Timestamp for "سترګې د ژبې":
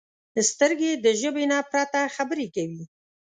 0.49-1.43